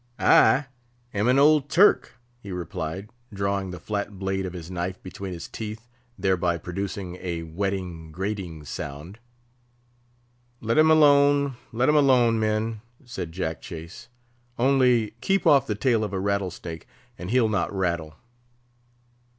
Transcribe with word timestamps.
"I 0.17 0.65
am 1.13 1.27
an 1.27 1.37
old 1.37 1.69
Turk," 1.69 2.15
he 2.39 2.51
replied, 2.51 3.11
drawing 3.31 3.69
the 3.69 3.79
flat 3.79 4.17
blade 4.17 4.47
of 4.47 4.53
his 4.53 4.71
knife 4.71 4.99
between 5.03 5.31
his 5.31 5.47
teeth, 5.47 5.87
thereby 6.17 6.57
producing 6.57 7.17
a 7.21 7.43
whetting, 7.43 8.11
grating 8.11 8.65
sound. 8.65 9.19
"Let 10.59 10.79
him 10.79 10.89
alone, 10.89 11.55
let 11.71 11.87
him 11.87 11.95
alone, 11.95 12.39
men," 12.39 12.81
said 13.05 13.31
Jack 13.31 13.61
Chase. 13.61 14.09
"Only 14.57 15.13
keep 15.21 15.45
off 15.45 15.67
the 15.67 15.75
tail 15.75 16.03
of 16.03 16.13
a 16.13 16.19
rattlesnake, 16.19 16.87
and 17.19 17.29
he'll 17.29 17.47
not 17.47 17.71
rattle." 17.71 18.15